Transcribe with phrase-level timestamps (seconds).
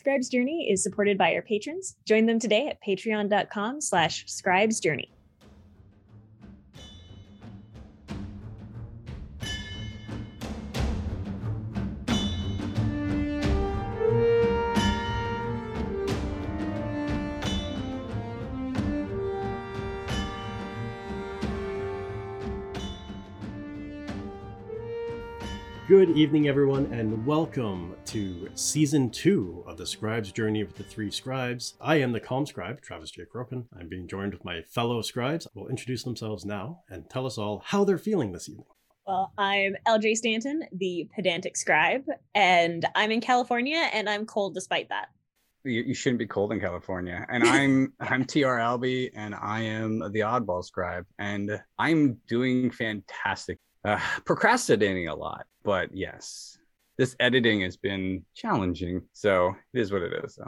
[0.00, 1.94] Scribe's Journey is supported by our patrons.
[2.06, 4.80] Join them today at patreon.com slash scribes
[26.00, 31.10] Good evening, everyone, and welcome to season two of the Scribe's Journey with the Three
[31.10, 31.74] Scribes.
[31.78, 33.24] I am the Calm Scribe, Travis J.
[33.30, 33.66] Crokin.
[33.78, 37.36] I'm being joined with my fellow scribes who will introduce themselves now and tell us
[37.36, 38.64] all how they're feeling this evening.
[39.06, 44.88] Well, I'm LJ Stanton, the pedantic scribe, and I'm in California and I'm cold despite
[44.88, 45.08] that.
[45.64, 47.26] You, you shouldn't be cold in California.
[47.28, 53.58] And I'm I'm TR Albie and I am the oddball scribe and I'm doing fantastic.
[53.84, 56.58] Uh, procrastinating a lot, but yes,
[56.98, 59.02] this editing has been challenging.
[59.12, 60.34] So it is what it is.
[60.34, 60.44] So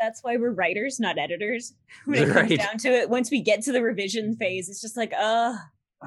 [0.00, 1.74] That's why we're writers, not editors.
[2.06, 4.96] When it comes down to it, once we get to the revision phase, it's just
[4.96, 5.54] like, uh,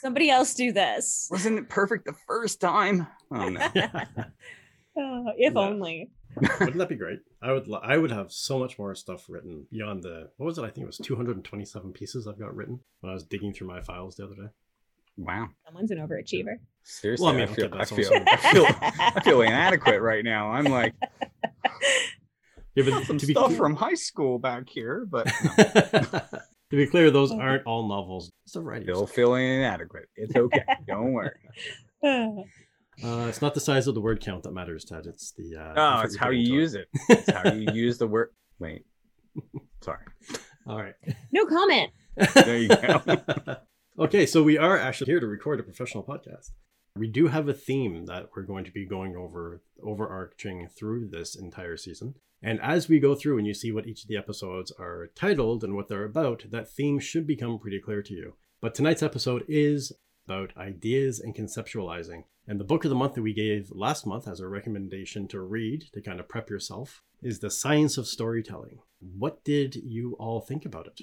[0.00, 1.28] somebody else do this.
[1.30, 3.06] wasn't it perfect the first time?
[3.32, 3.60] Oh no.
[3.60, 4.04] Uh,
[5.36, 5.60] if No.
[5.62, 6.10] only.
[6.60, 7.18] Wouldn't that be great?
[7.42, 7.66] I would.
[7.66, 10.30] lo- I would have so much more stuff written beyond the.
[10.36, 10.62] What was it?
[10.62, 13.80] I think it was 227 pieces I've got written when I was digging through my
[13.80, 14.48] files the other day.
[15.20, 15.48] Wow.
[15.66, 16.54] Someone's an overachiever.
[16.82, 20.50] Seriously, Well, I mean, I, feel, I, feel, I feel I feel inadequate right now.
[20.50, 20.94] I'm like
[22.74, 26.40] Yeah, but some to be stuff clear- from high school back here, but to
[26.70, 28.32] be clear, those aren't all novels.
[28.46, 28.84] It's a variety.
[28.86, 30.08] still feeling inadequate.
[30.16, 30.62] It's okay.
[30.86, 31.32] Don't worry.
[32.02, 35.06] Uh, it's not the size of the word count that matters, Ted.
[35.06, 35.56] It's the.
[35.56, 36.88] Uh, Oh, it's how you into use it.
[37.08, 38.30] It's how you use the word.
[38.58, 38.84] Wait.
[39.82, 40.04] Sorry.
[40.66, 40.94] All right.
[41.32, 41.90] no comment.
[42.34, 43.56] There you go.
[44.00, 46.52] Okay, so we are actually here to record a professional podcast.
[46.96, 51.36] We do have a theme that we're going to be going over, overarching through this
[51.36, 52.14] entire season.
[52.42, 55.62] And as we go through and you see what each of the episodes are titled
[55.62, 58.34] and what they're about, that theme should become pretty clear to you.
[58.62, 59.92] But tonight's episode is
[60.26, 62.24] about ideas and conceptualizing.
[62.48, 65.40] And the book of the month that we gave last month as a recommendation to
[65.40, 68.78] read to kind of prep yourself is The Science of Storytelling.
[68.98, 71.02] What did you all think about it?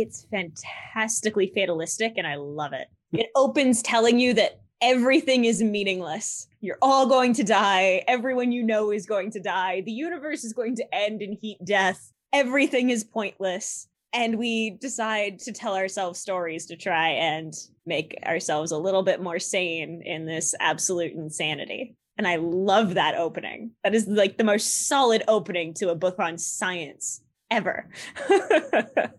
[0.00, 2.88] It's fantastically fatalistic and I love it.
[3.12, 3.20] Hmm.
[3.20, 6.46] It opens telling you that everything is meaningless.
[6.60, 8.04] You're all going to die.
[8.06, 9.82] Everyone you know is going to die.
[9.82, 12.12] The universe is going to end in heat death.
[12.32, 13.88] Everything is pointless.
[14.12, 17.52] And we decide to tell ourselves stories to try and
[17.84, 21.94] make ourselves a little bit more sane in this absolute insanity.
[22.16, 23.72] And I love that opening.
[23.84, 27.20] That is like the most solid opening to a book on science
[27.50, 27.88] ever.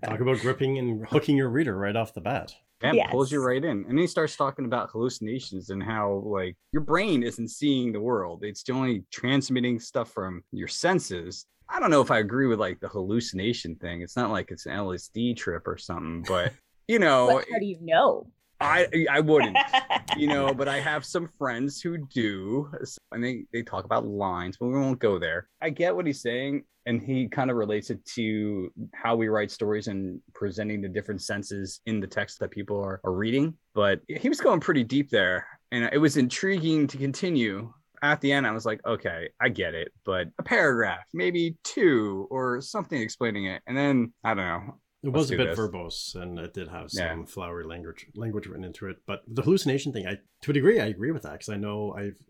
[0.04, 2.54] Talk about gripping and hooking your reader right off the bat.
[2.82, 3.80] Yeah, it pulls you right in.
[3.80, 8.00] And then he starts talking about hallucinations and how like your brain isn't seeing the
[8.00, 8.44] world.
[8.44, 11.46] It's only transmitting stuff from your senses.
[11.68, 14.02] I don't know if I agree with like the hallucination thing.
[14.02, 16.54] It's not like it's an LSD trip or something, but
[16.88, 18.28] you know, But how do you know?
[18.60, 19.58] I I wouldn't.
[20.18, 22.70] you know, but I have some friends who do,
[23.12, 25.48] and they they talk about lines, but we won't go there.
[25.62, 29.52] I get what he's saying, and he kind of relates it to how we write
[29.52, 33.56] stories and presenting the different senses in the text that people are, are reading.
[33.74, 37.74] But he was going pretty deep there, and it was intriguing to continue.
[38.02, 42.28] At the end, I was like, okay, I get it, but a paragraph, maybe two,
[42.32, 44.80] or something explaining it, and then I don't know.
[45.02, 45.58] It was a bit this.
[45.60, 47.26] verbose and it did have some Yeah.
[47.26, 48.98] flowery language language written into it.
[49.06, 51.94] But the hallucination thing, I to a degree, I agree with that because I know
[51.94, 52.22] I've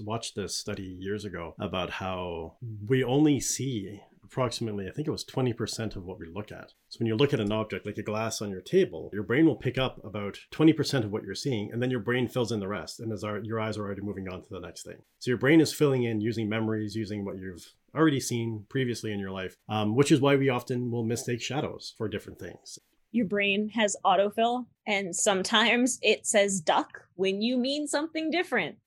[0.00, 2.54] watched this study years ago about how
[2.88, 6.72] we only see approximately, I think it was 20% of what we look at.
[6.88, 9.46] So when you look at an object like a glass on your table, your brain
[9.46, 12.60] will pick up about 20% of what you're seeing, and then your brain fills in
[12.60, 13.00] the rest.
[13.00, 14.98] And as our, your eyes are already moving on to the next thing.
[15.18, 19.18] So your brain is filling in using memories, using what you've already seen previously in
[19.18, 22.78] your life, um, which is why we often will mistake shadows for different things.
[23.10, 28.76] Your brain has autofill, and sometimes it says duck when you mean something different.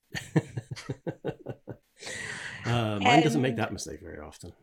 [2.66, 4.53] Uh, mine doesn't make that mistake very often.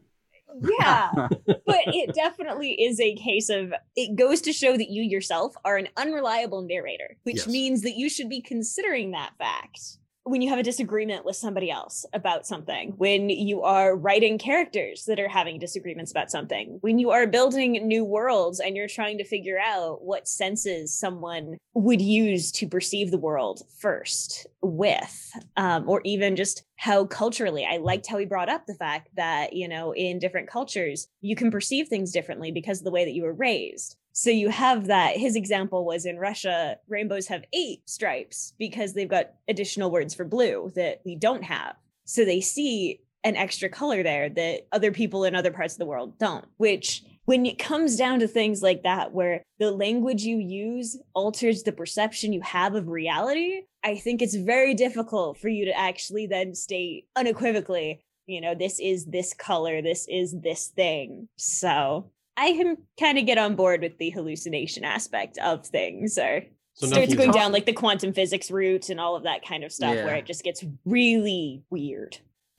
[0.81, 1.13] Yeah,
[1.47, 5.77] but it definitely is a case of it goes to show that you yourself are
[5.77, 7.47] an unreliable narrator, which Yes.
[7.49, 9.98] means that you should be considering that fact
[10.29, 15.05] when you have a disagreement with somebody else about something, when you are writing characters
[15.07, 19.19] that are having disagreements about something, when you are building new worlds and you're trying
[19.19, 25.89] to figure out what senses someone would use to perceive the world first with, um,
[25.89, 29.69] or even just how culturally I liked how he brought up the fact that, you
[29.69, 33.25] know, in different cultures, you can perceive things differently because of the way that you
[33.25, 33.97] were raised.
[34.13, 35.17] So you have that.
[35.17, 40.25] His example was in Russia, rainbows have eight stripes because they've got additional words for
[40.25, 41.77] blue that we don't have.
[42.05, 45.87] So they see an extra color there that other people in other parts of the
[45.87, 50.39] world don't, which when it comes down to things like that, where the language you
[50.39, 55.67] use alters the perception you have of reality, I think it's very difficult for you
[55.67, 61.29] to actually then state unequivocally, you know, this is this color, this is this thing.
[61.37, 66.45] So I can kind of get on board with the hallucination aspect of things or
[66.75, 69.73] so starts going down like the quantum physics route and all of that kind of
[69.73, 70.05] stuff yeah.
[70.05, 72.19] where it just gets really weird.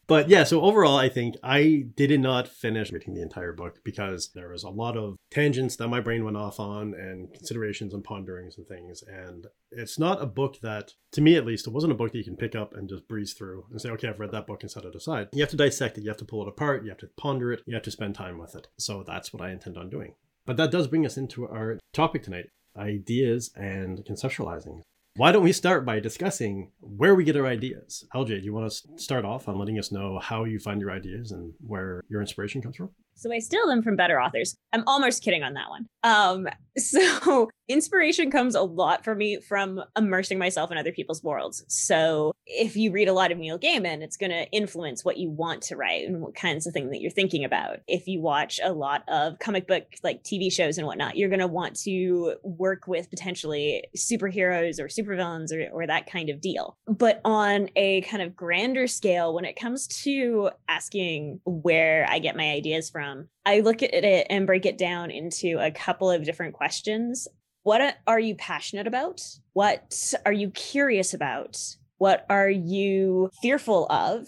[0.10, 4.32] But yeah, so overall, I think I did not finish reading the entire book because
[4.34, 8.04] there was a lot of tangents that my brain went off on and considerations and
[8.04, 9.04] ponderings and things.
[9.08, 12.18] And it's not a book that, to me at least, it wasn't a book that
[12.18, 14.64] you can pick up and just breeze through and say, okay, I've read that book
[14.64, 15.30] and set it aside.
[15.32, 17.54] You have to dissect it, you have to pull it apart, you have to ponder
[17.54, 18.68] it, you have to spend time with it.
[18.80, 20.16] So that's what I intend on doing.
[20.48, 24.82] But that does bring us into our topic tonight ideas and conceptualizing.
[25.20, 28.06] Why don't we start by discussing where we get our ideas?
[28.16, 30.92] LJ, do you want to start off on letting us know how you find your
[30.92, 32.92] ideas and where your inspiration comes from?
[33.16, 34.56] So I steal them from better authors.
[34.72, 35.88] I'm almost kidding on that one.
[36.04, 41.64] Um, so inspiration comes a lot for me from immersing myself in other people's worlds.
[41.68, 45.30] So if you read a lot of Neil Gaiman, it's going to influence what you
[45.30, 47.78] want to write and what kinds of things that you're thinking about.
[47.88, 51.40] If you watch a lot of comic book like TV shows and whatnot, you're going
[51.40, 56.76] to want to work with potentially superheroes or supervillains or, or that kind of deal.
[56.88, 62.36] But on a kind of grander scale, when it comes to asking where I get
[62.36, 66.24] my ideas from, I look at it and break it down into a couple of
[66.24, 67.28] different questions.
[67.70, 69.22] What are you passionate about?
[69.54, 71.64] What are you curious about?
[72.00, 74.28] What are you fearful of?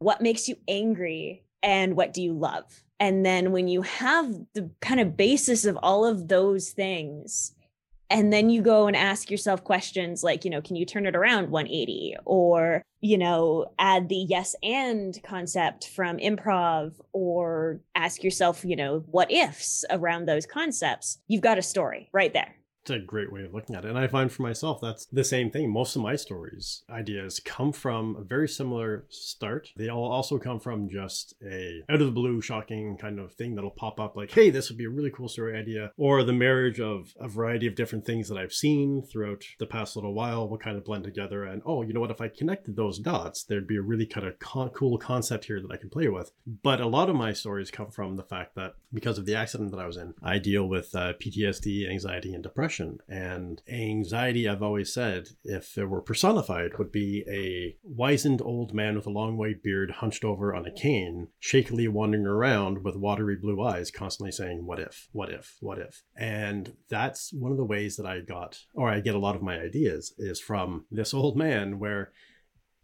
[0.00, 1.44] What makes you angry?
[1.62, 2.64] And what do you love?
[2.98, 7.54] And then when you have the kind of basis of all of those things,
[8.10, 11.16] and then you go and ask yourself questions like you know can you turn it
[11.16, 18.64] around 180 or you know add the yes and concept from improv or ask yourself
[18.64, 21.18] you know what ifs around those concepts.
[21.28, 22.57] You've got a story right there
[22.90, 23.88] a great way of looking at it.
[23.88, 25.70] And I find for myself that's the same thing.
[25.70, 29.70] Most of my stories, ideas come from a very similar start.
[29.76, 33.54] They all also come from just a out of the blue, shocking kind of thing
[33.54, 35.92] that'll pop up like, hey, this would be a really cool story idea.
[35.96, 39.96] Or the marriage of a variety of different things that I've seen throughout the past
[39.96, 41.44] little while will kind of blend together.
[41.44, 42.10] And oh, you know what?
[42.10, 45.60] If I connected those dots, there'd be a really kind of con- cool concept here
[45.60, 46.32] that I can play with.
[46.62, 49.70] But a lot of my stories come from the fact that because of the accident
[49.70, 54.48] that I was in, I deal with uh, PTSD, anxiety, and depression depression and anxiety.
[54.48, 59.10] I've always said, if it were personified, would be a wizened old man with a
[59.10, 63.90] long white beard hunched over on a cane, shakily wandering around with watery blue eyes,
[63.90, 66.02] constantly saying, What if, what if, what if?
[66.16, 69.42] And that's one of the ways that I got, or I get a lot of
[69.42, 72.12] my ideas, is from this old man where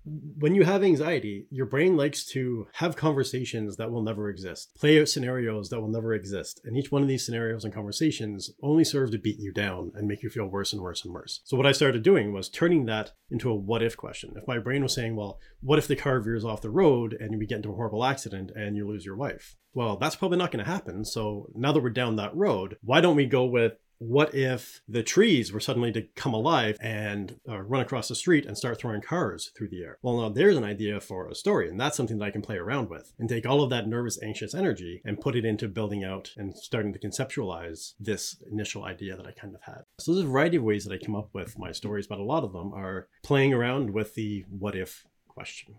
[0.04, 5.00] when you have anxiety, your brain likes to have conversations that will never exist, play
[5.00, 6.60] out scenarios that will never exist.
[6.64, 10.06] And each one of these scenarios and conversations only serve to beat you down and
[10.06, 11.40] make you feel worse and worse and worse.
[11.44, 14.34] So, what I started doing was turning that into a what if question.
[14.36, 17.38] If my brain was saying, well, what if the car veers off the road and
[17.38, 19.56] we get into a horrible accident and you lose your wife?
[19.72, 21.04] Well, that's probably not going to happen.
[21.04, 25.02] So, now that we're down that road, why don't we go with what if the
[25.02, 29.00] trees were suddenly to come alive and uh, run across the street and start throwing
[29.00, 29.98] cars through the air?
[30.02, 32.56] Well, now there's an idea for a story, and that's something that I can play
[32.56, 36.04] around with and take all of that nervous, anxious energy and put it into building
[36.04, 39.84] out and starting to conceptualize this initial idea that I kind of had.
[39.98, 42.24] So there's a variety of ways that I come up with my stories, but a
[42.24, 45.76] lot of them are playing around with the what if question.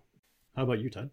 [0.56, 1.10] How about you, Todd?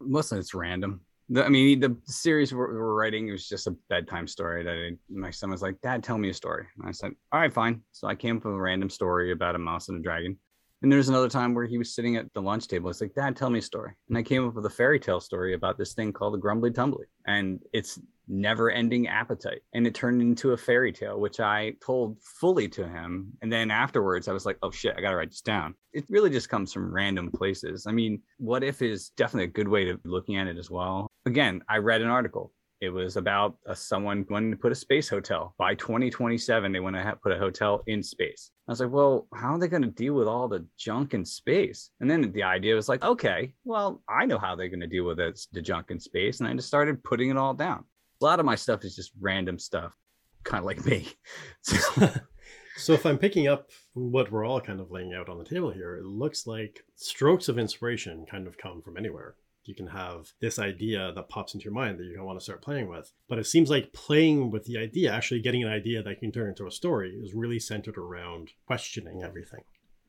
[0.00, 1.00] Mostly it's random.
[1.28, 4.90] The, I mean, the series we're, we're, writing was just a bedtime story that I,
[5.08, 6.66] my son was like, Dad, tell me a story.
[6.78, 7.82] And I said, All right, fine.
[7.92, 10.38] So I came up with a random story about a mouse and a dragon.
[10.82, 12.90] And there's another time where he was sitting at the lunch table.
[12.90, 13.92] It's like, Dad, tell me a story.
[14.08, 16.70] And I came up with a fairy tale story about this thing called the Grumbly
[16.70, 17.06] Tumbly.
[17.26, 19.60] And it's never ending appetite.
[19.72, 23.32] And it turned into a fairy tale, which I told fully to him.
[23.42, 25.74] And then afterwards, I was like, oh shit, I got to write this down.
[25.92, 27.86] It really just comes from random places.
[27.86, 31.10] I mean, what if is definitely a good way to looking at it as well.
[31.26, 32.52] Again, I read an article.
[32.82, 35.54] It was about a, someone wanting to put a space hotel.
[35.56, 38.50] By 2027, they want to have, put a hotel in space.
[38.68, 41.24] I was like, well, how are they going to deal with all the junk in
[41.24, 41.90] space?
[42.00, 45.04] And then the idea was like, okay, well, I know how they're going to deal
[45.04, 46.40] with it, the junk in space.
[46.40, 47.84] And I just started putting it all down
[48.20, 49.96] a lot of my stuff is just random stuff,
[50.44, 51.08] kind of like me.
[51.62, 52.10] So.
[52.76, 55.70] so if I'm picking up what we're all kind of laying out on the table
[55.70, 59.34] here, it looks like strokes of inspiration kind of come from anywhere.
[59.64, 62.44] You can have this idea that pops into your mind that you don't want to
[62.44, 63.10] start playing with.
[63.28, 66.50] But it seems like playing with the idea, actually getting an idea that can turn
[66.50, 69.62] into a story, is really centered around questioning everything.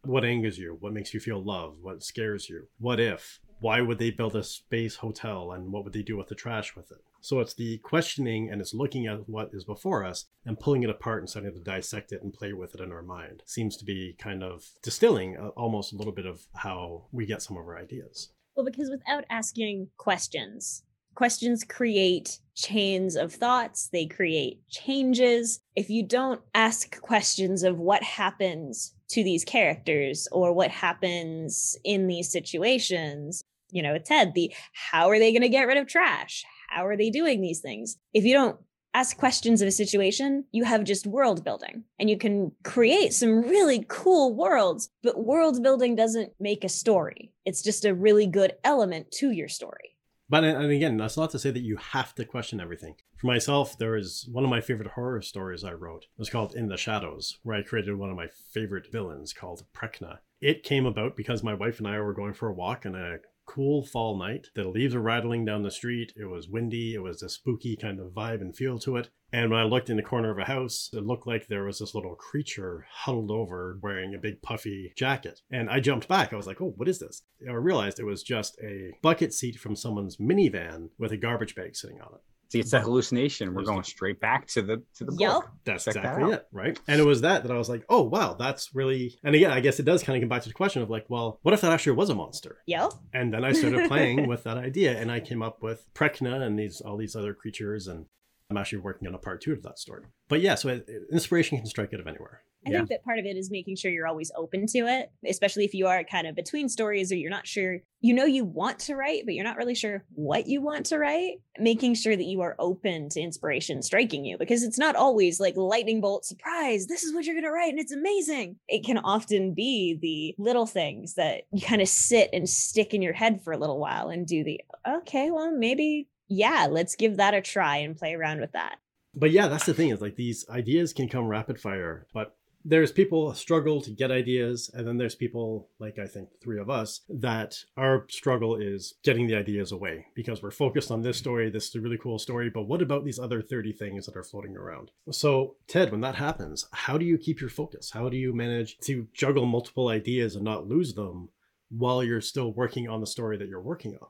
[0.03, 0.77] What angers you?
[0.79, 1.77] What makes you feel love?
[1.81, 2.67] What scares you?
[2.77, 3.39] What if?
[3.59, 6.75] why would they build a space hotel and what would they do with the trash
[6.75, 7.03] with it?
[7.21, 10.89] So it's the questioning and it's looking at what is before us and pulling it
[10.89, 13.43] apart and starting to dissect it and play with it in our mind.
[13.45, 17.57] Seems to be kind of distilling almost a little bit of how we get some
[17.57, 18.29] of our ideas.
[18.55, 20.83] Well, because without asking questions,
[21.15, 25.59] questions create chains of thoughts, they create changes.
[25.75, 32.07] If you don't ask questions of what happens to these characters or what happens in
[32.07, 35.87] these situations, you know, it's Ted, the how are they going to get rid of
[35.87, 36.45] trash?
[36.67, 37.97] How are they doing these things?
[38.13, 38.59] If you don't
[38.93, 43.41] ask questions of a situation, you have just world building and you can create some
[43.41, 47.31] really cool worlds, but world building doesn't make a story.
[47.45, 49.97] It's just a really good element to your story.
[50.29, 52.95] But uh, and again, that's not to say that you have to question everything.
[53.17, 56.03] For myself, there is one of my favorite horror stories I wrote.
[56.03, 59.63] It was called In the Shadows, where I created one of my favorite villains called
[59.73, 60.19] Prekna.
[60.41, 63.19] It came about because my wife and I were going for a walk and a
[63.47, 64.47] cool fall night.
[64.53, 66.13] The leaves were rattling down the street.
[66.15, 66.93] It was windy.
[66.93, 69.09] It was a spooky kind of vibe and feel to it.
[69.33, 71.79] And when I looked in the corner of a house, it looked like there was
[71.79, 75.41] this little creature huddled over wearing a big puffy jacket.
[75.51, 76.31] And I jumped back.
[76.31, 77.23] I was like, oh, what is this?
[77.47, 81.75] I realized it was just a bucket seat from someone's minivan with a garbage bag
[81.75, 82.21] sitting on it.
[82.49, 83.53] See, it's a hallucination.
[83.53, 85.31] We're going straight back to the to the Yep.
[85.31, 85.49] book.
[85.65, 86.31] That's Check exactly out.
[86.33, 86.79] it, right?
[86.87, 89.17] And it was that that I was like, oh wow, that's really.
[89.23, 91.05] And again, I guess it does kind of come back to the question of like,
[91.09, 92.59] well, what if that actually was a monster?
[92.67, 92.91] Yep.
[93.13, 96.57] And then I started playing with that idea, and I came up with Prekna and
[96.57, 98.05] these all these other creatures, and
[98.49, 100.03] I'm actually working on a part two of that story.
[100.29, 102.41] But yeah, so it, inspiration can strike out of anywhere.
[102.65, 102.77] I Yeah.
[102.77, 105.73] think that part of it is making sure you're always open to it, especially if
[105.73, 108.95] you are kind of between stories or you're not sure, you know, you want to
[108.95, 111.41] write, but you're not really sure what you want to write.
[111.59, 115.55] Making sure that you are open to inspiration striking you because it's not always like
[115.57, 118.57] lightning bolt surprise, this is what you're going to write and it's amazing.
[118.69, 123.01] It can often be the little things that you kind of sit and stick in
[123.01, 127.17] your head for a little while and do the, okay, well, maybe, yeah, let's give
[127.17, 128.77] that a try and play around with that.
[129.15, 132.91] But yeah, that's the thing is like these ideas can come rapid fire, but there's
[132.91, 137.01] people struggle to get ideas, and then there's people like I think three of us
[137.07, 141.49] that our struggle is getting the ideas away because we're focused on this story.
[141.49, 144.23] This is a really cool story, but what about these other 30 things that are
[144.23, 144.91] floating around?
[145.11, 147.91] So, Ted, when that happens, how do you keep your focus?
[147.91, 151.29] How do you manage to juggle multiple ideas and not lose them
[151.69, 154.09] while you're still working on the story that you're working on?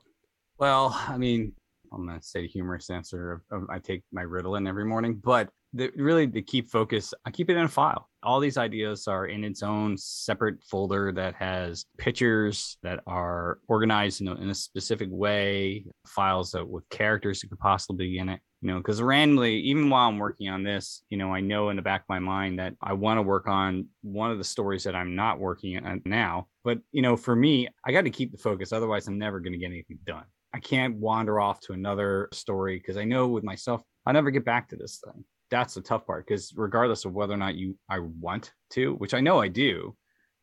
[0.58, 1.54] Well, I mean,
[1.94, 5.92] I'm gonna say humorous answer of, of I take my Ritalin every morning, but the,
[5.96, 8.10] really to keep focus, I keep it in a file.
[8.24, 14.22] All these ideas are in its own separate folder that has pictures that are organized
[14.22, 18.30] in a, in a specific way, files that with characters that could possibly be in
[18.30, 18.40] it.
[18.62, 21.76] You know, because randomly, even while I'm working on this, you know, I know in
[21.76, 24.84] the back of my mind that I want to work on one of the stories
[24.86, 26.48] that I'm not working on now.
[26.64, 29.54] But you know, for me, I got to keep the focus, otherwise, I'm never going
[29.54, 30.26] to get anything done.
[30.58, 34.44] I can't wander off to another story because I know with myself, I'll never get
[34.44, 35.24] back to this thing.
[35.52, 39.14] That's the tough part because regardless of whether or not you I want to, which
[39.14, 39.96] I know I do,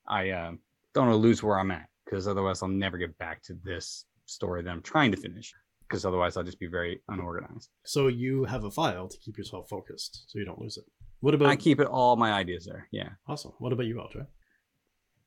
[0.06, 0.52] I uh,
[0.94, 4.04] don't want to lose where I'm at because otherwise I'll never get back to this
[4.26, 5.52] story that I'm trying to finish
[5.88, 7.70] because otherwise I'll just be very unorganized.
[7.84, 10.84] So you have a file to keep yourself focused so you don't lose it.
[11.18, 12.86] What about I keep it all my ideas there.
[12.92, 13.08] Yeah.
[13.26, 13.52] awesome?
[13.58, 14.28] What about you, Altra?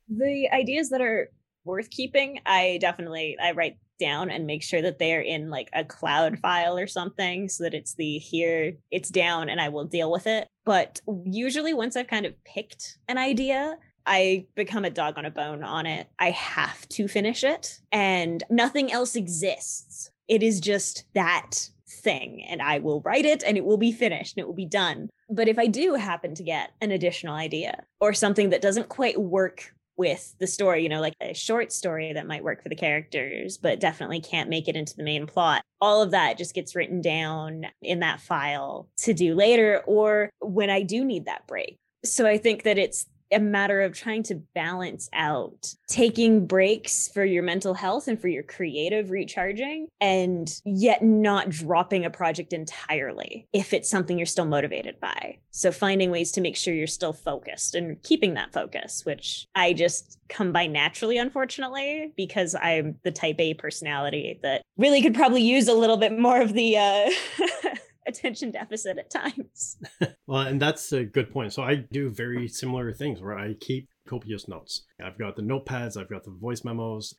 [0.10, 1.30] the ideas that are
[1.66, 5.84] worth keeping i definitely i write down and make sure that they're in like a
[5.84, 10.12] cloud file or something so that it's the here it's down and i will deal
[10.12, 13.78] with it but usually once i've kind of picked an idea
[14.08, 16.08] I become a dog on a bone on it.
[16.18, 20.10] I have to finish it, and nothing else exists.
[20.30, 24.36] It is just that thing, and I will write it and it will be finished
[24.36, 25.10] and it will be done.
[25.30, 29.20] But if I do happen to get an additional idea or something that doesn't quite
[29.20, 32.76] work with the story, you know, like a short story that might work for the
[32.76, 35.64] characters, but definitely can't make it into the main plot.
[35.82, 40.70] All of that just gets written down in that file to do later or when
[40.70, 41.78] I do need that break.
[42.06, 47.24] So I think that it's a matter of trying to balance out taking breaks for
[47.26, 53.48] your mental health and for your creative recharging and yet not dropping a project entirely
[53.54, 55.38] if it's something you're still motivated by.
[55.52, 59.74] So finding ways to make sure you're still focused and keeping that focus, which I
[59.74, 65.42] just come by naturally, unfortunately, because I'm the type A personality that really could probably
[65.42, 67.10] use a little bit more of the uh
[68.08, 69.78] attention deficit at times.
[70.28, 71.54] Well, and that's a good point.
[71.54, 74.84] So I do very similar things where I keep copious notes.
[75.02, 77.16] I've got the notepads, I've got the voice memos.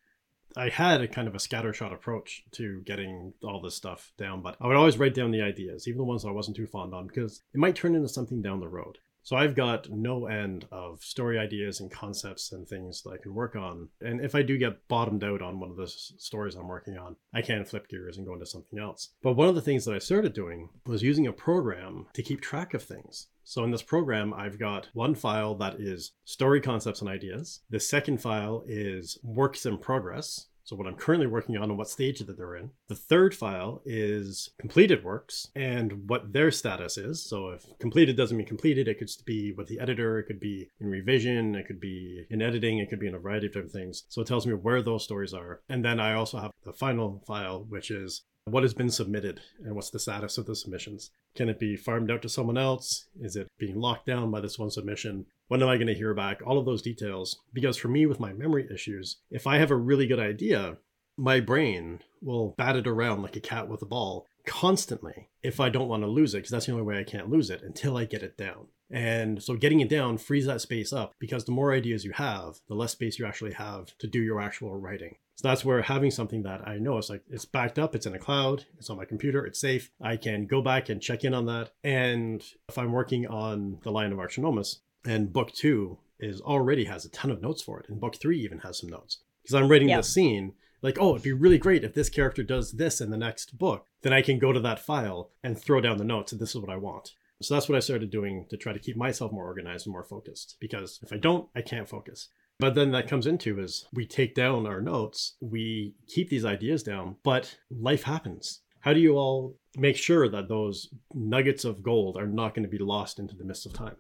[0.56, 4.56] I had a kind of a scattershot approach to getting all this stuff down, but
[4.60, 7.06] I would always write down the ideas, even the ones I wasn't too fond on,
[7.06, 8.98] because it might turn into something down the road.
[9.28, 13.34] So I've got no end of story ideas and concepts and things that I can
[13.34, 13.90] work on.
[14.00, 17.14] And if I do get bottomed out on one of the stories I'm working on,
[17.34, 19.10] I can flip gears and go into something else.
[19.22, 22.40] But one of the things that I started doing was using a program to keep
[22.40, 23.26] track of things.
[23.44, 27.60] So in this program, I've got one file that is story concepts and ideas.
[27.68, 30.46] The second file is works in progress.
[30.68, 32.72] So what I'm currently working on and what stage that they're in.
[32.88, 37.24] The third file is completed works and what their status is.
[37.24, 40.68] So if completed doesn't mean completed, it could be with the editor, it could be
[40.78, 43.72] in revision, it could be in editing, it could be in a variety of different
[43.72, 44.04] things.
[44.10, 45.62] So it tells me where those stories are.
[45.70, 49.74] And then I also have the final file, which is what has been submitted and
[49.74, 51.10] what's the status of the submissions.
[51.34, 53.06] Can it be farmed out to someone else?
[53.18, 55.24] Is it being locked down by this one submission?
[55.48, 56.40] When am I going to hear back?
[56.46, 57.40] All of those details.
[57.52, 60.78] Because for me, with my memory issues, if I have a really good idea,
[61.16, 65.68] my brain will bat it around like a cat with a ball constantly if I
[65.68, 67.96] don't want to lose it, because that's the only way I can't lose it until
[67.96, 68.68] I get it down.
[68.90, 72.60] And so getting it down frees that space up because the more ideas you have,
[72.68, 75.16] the less space you actually have to do your actual writing.
[75.36, 78.14] So that's where having something that I know is like it's backed up, it's in
[78.14, 79.90] a cloud, it's on my computer, it's safe.
[80.00, 81.70] I can go back and check in on that.
[81.84, 87.04] And if I'm working on the Lion of Archinomus, and book two is already has
[87.04, 89.18] a ton of notes for it, and book three even has some notes.
[89.42, 92.72] Because I'm writing the scene, like, oh, it'd be really great if this character does
[92.72, 93.86] this in the next book.
[94.02, 96.60] Then I can go to that file and throw down the notes, and this is
[96.60, 97.12] what I want.
[97.40, 100.04] So that's what I started doing to try to keep myself more organized and more
[100.04, 100.56] focused.
[100.60, 102.28] Because if I don't, I can't focus.
[102.58, 106.82] But then that comes into is we take down our notes, we keep these ideas
[106.82, 108.62] down, but life happens.
[108.80, 112.68] How do you all make sure that those nuggets of gold are not going to
[112.68, 113.96] be lost into the mist of time?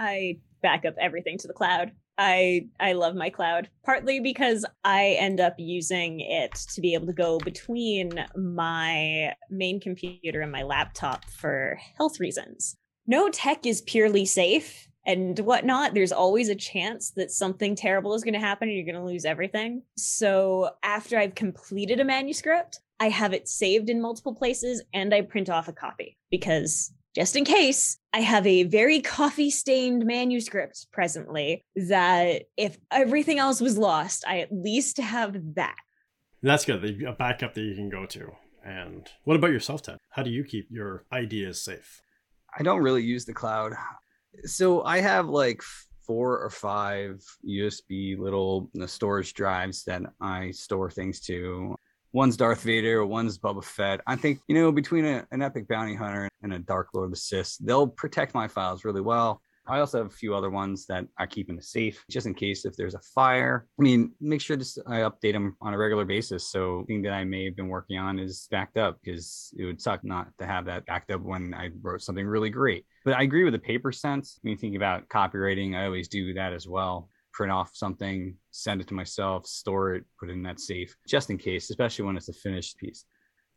[0.00, 1.92] I back up everything to the cloud.
[2.18, 7.06] I I love my cloud partly because I end up using it to be able
[7.06, 12.76] to go between my main computer and my laptop for health reasons.
[13.06, 18.22] No tech is purely safe and whatnot, there's always a chance that something terrible is
[18.22, 19.82] going to happen and you're going to lose everything.
[19.96, 25.22] So after I've completed a manuscript, I have it saved in multiple places and I
[25.22, 30.86] print off a copy because just in case, I have a very coffee stained manuscript
[30.92, 35.76] presently that if everything else was lost, I at least have that.
[36.42, 37.02] That's good.
[37.06, 38.30] A backup that you can go to.
[38.64, 39.98] And what about yourself, Ted?
[40.10, 42.02] How do you keep your ideas safe?
[42.58, 43.74] I don't really use the cloud
[44.44, 45.62] so I have like
[46.06, 51.74] four or five USB little storage drives that I store things to.
[52.12, 54.00] One's Darth Vader, one's Boba Fett.
[54.06, 57.10] I think, you know, between a, an Epic Bounty Hunter and a Dark Lord of
[57.12, 59.42] the Sith, they'll protect my files really well.
[59.66, 62.34] I also have a few other ones that I keep in a safe just in
[62.34, 63.68] case if there's a fire.
[63.78, 66.48] I mean, make sure to I update them on a regular basis.
[66.48, 69.80] So thing that I may have been working on is backed up because it would
[69.80, 72.84] suck not to have that backed up when I wrote something really great.
[73.04, 74.40] But I agree with the paper sense.
[74.42, 77.08] When you think about copyrighting, I always do that as well.
[77.40, 81.30] Print off something, send it to myself, store it, put it in that safe, just
[81.30, 83.06] in case, especially when it's a finished piece.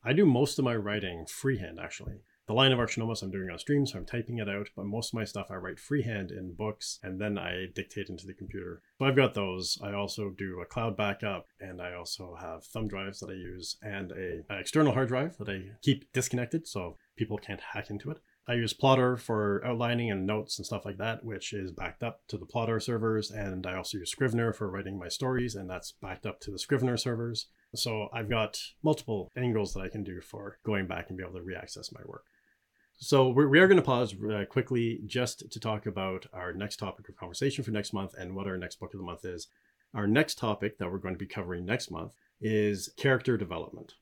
[0.06, 2.14] I do most of my writing freehand, actually.
[2.48, 5.10] The Lion of Archinomus I'm doing on stream, so I'm typing it out, but most
[5.10, 8.82] of my stuff I write freehand in books and then I dictate into the computer.
[9.00, 9.78] So I've got those.
[9.84, 13.76] I also do a cloud backup and I also have thumb drives that I use
[13.82, 18.12] and a, an external hard drive that I keep disconnected so people can't hack into
[18.12, 18.20] it.
[18.48, 22.22] I use Plottr for outlining and notes and stuff like that, which is backed up
[22.28, 23.32] to the Plottr servers.
[23.32, 26.60] And I also use Scrivener for writing my stories, and that's backed up to the
[26.60, 27.48] Scrivener servers.
[27.74, 31.40] So I've got multiple angles that I can do for going back and be able
[31.40, 32.26] to reaccess my work.
[32.98, 36.78] So we're, we are going to pause uh, quickly just to talk about our next
[36.78, 39.48] topic of conversation for next month and what our next book of the month is.
[39.96, 43.94] Our next topic that we're going to be covering next month is character development.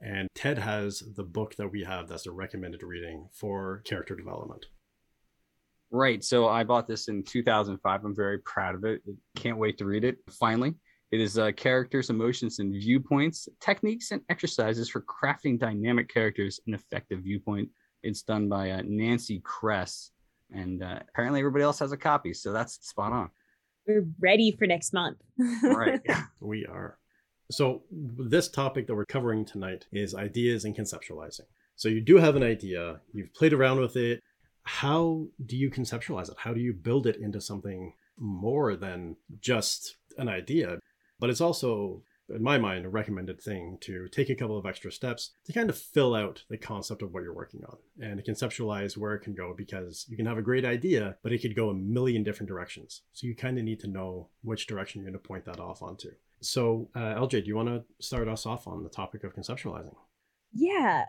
[0.00, 4.66] And Ted has the book that we have that's a recommended reading for character development.
[5.90, 6.22] Right.
[6.22, 8.04] So I bought this in 2005.
[8.04, 9.02] I'm very proud of it.
[9.36, 10.18] Can't wait to read it.
[10.30, 10.74] Finally,
[11.10, 16.74] it is uh, characters, emotions, and viewpoints, techniques and exercises for crafting dynamic characters and
[16.74, 17.70] effective viewpoint.
[18.02, 20.10] It's done by uh, Nancy Kress,
[20.52, 23.30] and uh, apparently everybody else has a copy, so that's spot on.
[23.86, 25.16] We're ready for next month.
[25.62, 26.00] right.
[26.40, 26.98] we are.
[27.50, 31.46] So, this topic that we're covering tonight is ideas and conceptualizing.
[31.76, 34.20] So, you do have an idea, you've played around with it.
[34.64, 36.36] How do you conceptualize it?
[36.38, 40.78] How do you build it into something more than just an idea?
[41.18, 42.02] But it's also
[42.34, 45.70] in my mind, a recommended thing to take a couple of extra steps to kind
[45.70, 49.34] of fill out the concept of what you're working on and conceptualize where it can
[49.34, 52.48] go because you can have a great idea, but it could go a million different
[52.48, 53.02] directions.
[53.12, 55.82] So you kind of need to know which direction you're going to point that off
[55.82, 56.10] onto.
[56.40, 59.94] So, uh, LJ, do you want to start us off on the topic of conceptualizing?
[60.52, 61.04] Yeah.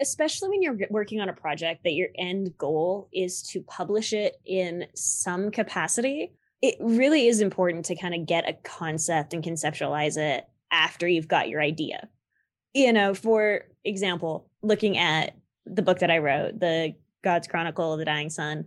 [0.00, 4.36] especially when you're working on a project that your end goal is to publish it
[4.44, 6.32] in some capacity.
[6.62, 11.28] It really is important to kind of get a concept and conceptualize it after you've
[11.28, 12.08] got your idea.
[12.74, 17.98] You know, for example, looking at the book that I wrote, The God's Chronicle of
[18.00, 18.64] the Dying Sun,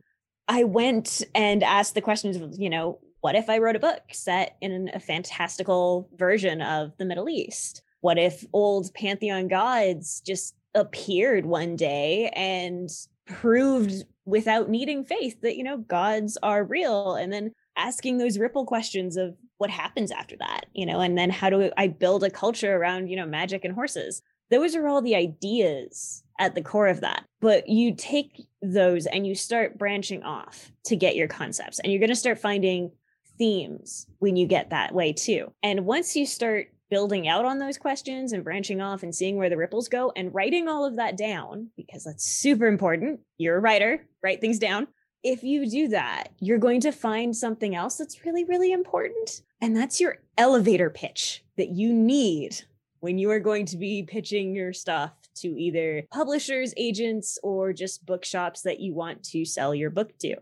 [0.47, 4.03] I went and asked the questions of, you know, what if I wrote a book
[4.13, 7.81] set in a fantastical version of the Middle East?
[7.99, 12.89] What if old pantheon gods just appeared one day and
[13.25, 17.15] proved without needing faith that, you know, gods are real?
[17.15, 21.29] And then asking those ripple questions of what happens after that, you know, and then
[21.29, 24.21] how do I build a culture around, you know, magic and horses?
[24.51, 27.25] Those are all the ideas at the core of that.
[27.41, 31.99] But you take those and you start branching off to get your concepts, and you're
[31.99, 32.91] going to start finding
[33.37, 35.51] themes when you get that way too.
[35.63, 39.49] And once you start building out on those questions and branching off and seeing where
[39.49, 43.19] the ripples go and writing all of that down, because that's super important.
[43.37, 44.87] You're a writer, write things down.
[45.23, 49.41] If you do that, you're going to find something else that's really, really important.
[49.61, 52.61] And that's your elevator pitch that you need
[52.99, 58.05] when you are going to be pitching your stuff to either publishers, agents, or just
[58.05, 60.35] bookshops that you want to sell your book to.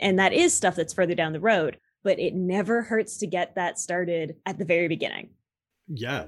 [0.00, 3.54] And that is stuff that's further down the road, but it never hurts to get
[3.54, 5.30] that started at the very beginning.
[5.88, 6.26] Yeah.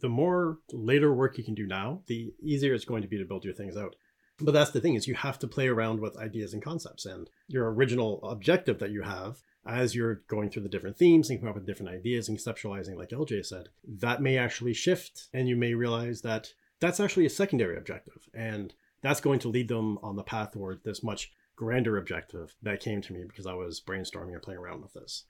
[0.00, 3.24] The more later work you can do now, the easier it's going to be to
[3.24, 3.96] build your things out.
[4.40, 7.28] But that's the thing is you have to play around with ideas and concepts and
[7.48, 11.50] your original objective that you have as you're going through the different themes and coming
[11.50, 15.56] up with different ideas and conceptualizing, like LJ said, that may actually shift and you
[15.56, 18.28] may realize that that's actually a secondary objective.
[18.32, 22.80] And that's going to lead them on the path toward this much grander objective that
[22.80, 25.24] came to me because I was brainstorming and playing around with this.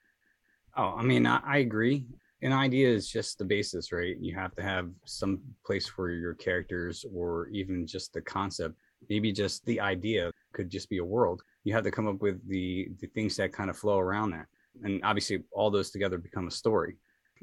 [0.77, 2.05] Oh, I mean, I, I agree.
[2.41, 4.15] An idea is just the basis, right?
[4.17, 8.75] You have to have some place for your characters or even just the concept.
[9.09, 11.41] Maybe just the idea could just be a world.
[11.65, 14.45] You have to come up with the the things that kind of flow around that.
[14.83, 16.95] And obviously all those together become a story.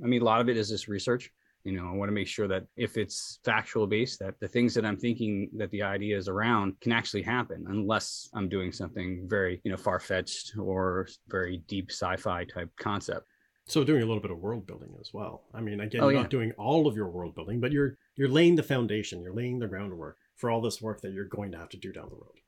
[0.02, 1.30] I mean, a lot of it is just research
[1.68, 4.72] you know i want to make sure that if it's factual based that the things
[4.72, 9.26] that i'm thinking that the idea is around can actually happen unless i'm doing something
[9.28, 13.26] very you know far-fetched or very deep sci-fi type concept.
[13.66, 15.42] So doing a little bit of world building as well.
[15.52, 16.22] I mean again oh, you're yeah.
[16.22, 19.58] not doing all of your world building but you're you're laying the foundation you're laying
[19.58, 22.16] the groundwork for all this work that you're going to have to do down the
[22.16, 22.38] road.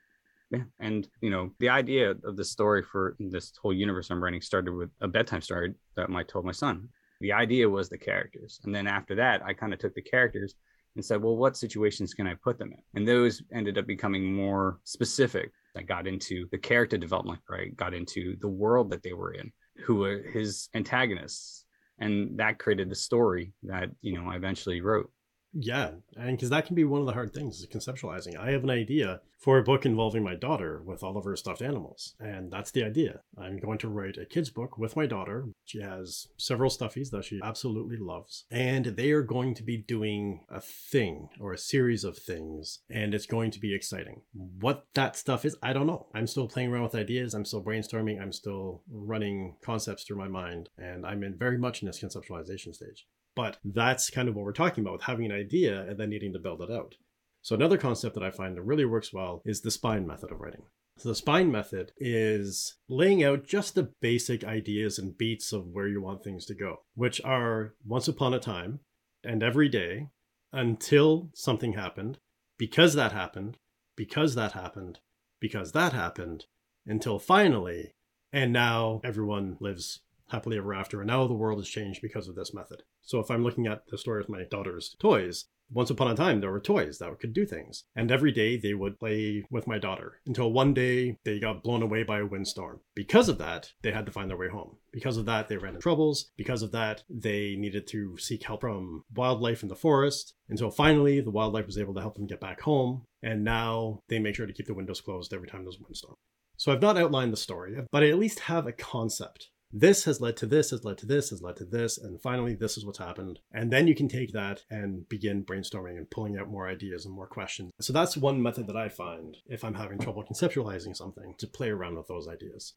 [0.50, 4.40] Yeah and you know the idea of the story for this whole universe i'm writing
[4.40, 6.88] started with a bedtime story that i told my son
[7.20, 8.60] the idea was the characters.
[8.64, 10.54] And then after that, I kind of took the characters
[10.96, 12.82] and said, well, what situations can I put them in?
[12.94, 15.52] And those ended up becoming more specific.
[15.76, 17.76] I got into the character development, right?
[17.76, 19.52] Got into the world that they were in,
[19.84, 21.64] who were his antagonists.
[21.98, 25.12] And that created the story that, you know, I eventually wrote.
[25.52, 28.38] Yeah, and because that can be one of the hard things is conceptualizing.
[28.38, 31.62] I have an idea for a book involving my daughter with all of her stuffed
[31.62, 33.20] animals, and that's the idea.
[33.36, 35.46] I'm going to write a kids' book with my daughter.
[35.64, 40.44] She has several stuffies that she absolutely loves, and they are going to be doing
[40.48, 44.20] a thing or a series of things, and it's going to be exciting.
[44.32, 46.06] What that stuff is, I don't know.
[46.14, 47.34] I'm still playing around with ideas.
[47.34, 48.20] I'm still brainstorming.
[48.20, 52.72] I'm still running concepts through my mind, and I'm in very much in this conceptualization
[52.74, 53.06] stage.
[53.36, 56.32] But that's kind of what we're talking about with having an idea and then needing
[56.32, 56.96] to build it out.
[57.42, 60.40] So, another concept that I find that really works well is the spine method of
[60.40, 60.64] writing.
[60.98, 65.88] So, the spine method is laying out just the basic ideas and beats of where
[65.88, 68.80] you want things to go, which are once upon a time
[69.24, 70.08] and every day
[70.52, 72.18] until something happened,
[72.58, 73.56] because that happened,
[73.96, 74.98] because that happened,
[75.40, 76.44] because that happened,
[76.86, 77.94] until finally,
[78.32, 81.00] and now everyone lives happily ever after.
[81.00, 82.82] And now the world has changed because of this method.
[83.02, 86.40] So if I'm looking at the story of my daughter's toys, once upon a time
[86.40, 87.84] there were toys that could do things.
[87.94, 91.82] And every day they would play with my daughter until one day they got blown
[91.82, 92.80] away by a windstorm.
[92.94, 94.76] Because of that, they had to find their way home.
[94.92, 96.30] Because of that, they ran into troubles.
[96.36, 101.20] Because of that, they needed to seek help from wildlife in the forest until finally
[101.20, 103.02] the wildlife was able to help them get back home.
[103.22, 106.16] And now they make sure to keep the windows closed every time there's a windstorm.
[106.56, 110.20] So I've not outlined the story, but I at least have a concept this has
[110.20, 112.84] led to this, has led to this, has led to this, and finally this is
[112.84, 113.38] what's happened.
[113.52, 117.14] And then you can take that and begin brainstorming and pulling out more ideas and
[117.14, 117.72] more questions.
[117.80, 121.70] So that's one method that I find if I'm having trouble conceptualizing something to play
[121.70, 122.74] around with those ideas.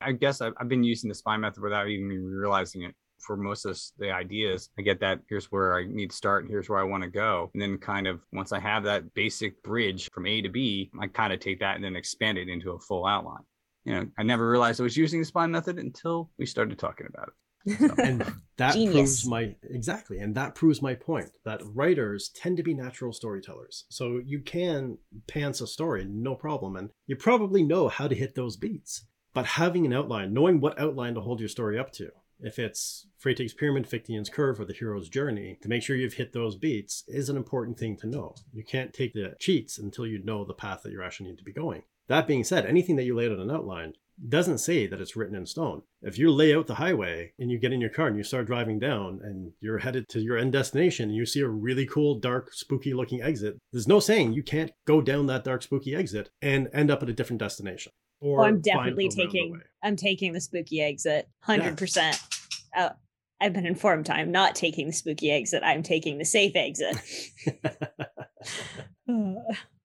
[0.00, 3.76] I guess I've, been using the spine method without even realizing it for most of
[3.98, 4.70] the ideas.
[4.78, 7.10] I get that here's where I need to start, and here's where I want to
[7.10, 7.50] go.
[7.52, 11.08] And then kind of once I have that basic bridge from A to B, I
[11.08, 13.42] kind of take that and then expand it into a full outline
[13.84, 17.06] you know, I never realized I was using the spine method until we started talking
[17.08, 17.34] about it.
[17.78, 18.24] So, and
[18.56, 18.92] that Genius.
[18.92, 23.84] proves my exactly and that proves my point that writers tend to be natural storytellers
[23.90, 28.34] so you can pants a story no problem and you probably know how to hit
[28.34, 32.10] those beats but having an outline knowing what outline to hold your story up to
[32.40, 36.32] if it's Freytag's Pyramid, Fichtean Curve, or the hero's journey, to make sure you've hit
[36.32, 38.34] those beats is an important thing to know.
[38.52, 41.44] You can't take the cheats until you know the path that you're actually need to
[41.44, 41.82] be going.
[42.08, 43.94] That being said, anything that you lay out on an outline
[44.28, 45.82] doesn't say that it's written in stone.
[46.02, 48.46] If you lay out the highway and you get in your car and you start
[48.46, 52.18] driving down and you're headed to your end destination and you see a really cool,
[52.18, 56.30] dark, spooky looking exit, there's no saying you can't go down that dark, spooky exit
[56.42, 57.92] and end up at a different destination.
[58.20, 59.60] Or Oh, I'm definitely taking.
[59.82, 61.28] I'm taking the spooky exit.
[61.42, 62.20] Hundred percent.
[62.76, 62.90] Oh,
[63.40, 65.62] I've been informed I'm not taking the spooky exit.
[65.62, 66.96] I'm taking the safe exit.
[69.08, 69.34] Uh,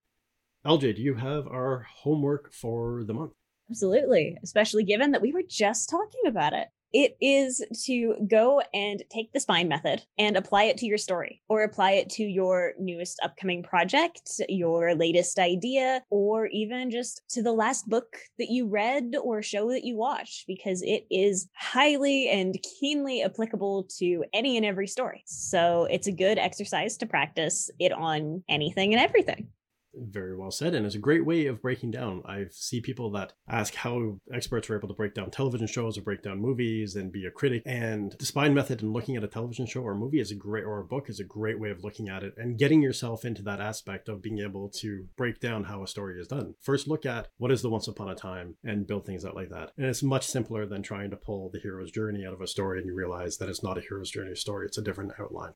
[0.65, 3.34] LJ, do you have our homework for the month?
[3.69, 6.69] Absolutely, especially given that we were just talking about it.
[6.93, 11.41] It is to go and take the spine method and apply it to your story
[11.49, 17.43] or apply it to your newest upcoming project, your latest idea, or even just to
[17.43, 22.30] the last book that you read or show that you watched, because it is highly
[22.30, 25.23] and keenly applicable to any and every story.
[25.26, 29.49] So it's a good exercise to practice it on anything and everything.
[29.95, 32.23] Very well said, and it's a great way of breaking down.
[32.25, 36.01] I see people that ask how experts are able to break down television shows or
[36.01, 37.62] break down movies and be a critic.
[37.65, 40.36] And the spine method and looking at a television show or a movie is a
[40.36, 43.23] great, or a book is a great way of looking at it and getting yourself
[43.23, 46.56] into that aspect of being able to break down how a story is done.
[46.60, 49.49] First, look at what is the once upon a time and build things out like
[49.49, 49.73] that.
[49.77, 52.79] And it's much simpler than trying to pull the hero's journey out of a story
[52.79, 55.53] and you realize that it's not a hero's journey story; it's a different outline.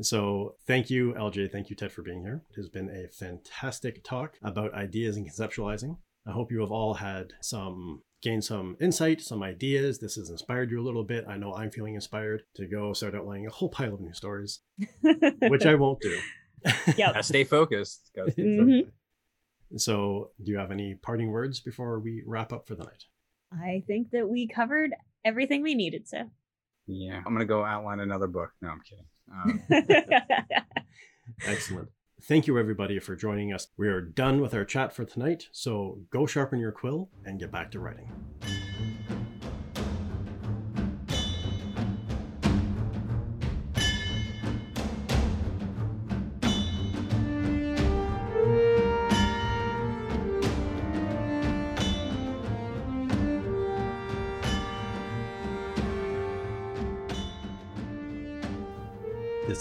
[0.00, 1.50] So thank you, LJ.
[1.50, 2.42] Thank you, Ted, for being here.
[2.50, 5.98] It has been a fantastic talk about ideas and conceptualizing.
[6.26, 9.98] I hope you have all had some gained some insight, some ideas.
[9.98, 11.24] This has inspired you a little bit.
[11.28, 14.60] I know I'm feeling inspired to go start outlining a whole pile of new stories,
[15.02, 16.18] which I won't do.
[16.86, 16.96] Yep.
[16.96, 18.10] gotta stay focused.
[18.14, 18.92] Gotta stay Mhm.
[19.76, 23.04] So, do you have any parting words before we wrap up for the night?
[23.52, 26.30] I think that we covered everything we needed to.
[26.86, 28.52] Yeah, I'm gonna go outline another book.
[28.60, 29.06] No, I'm kidding.
[29.32, 29.62] Um,
[31.46, 31.88] Excellent.
[32.22, 33.68] Thank you, everybody, for joining us.
[33.76, 37.50] We are done with our chat for tonight, so go sharpen your quill and get
[37.50, 38.12] back to writing.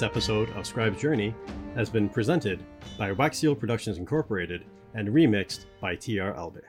[0.02, 1.32] This episode of Scribe's Journey
[1.76, 2.64] has been presented
[2.98, 6.62] by Waxial Productions Incorporated and remixed by TR Albe.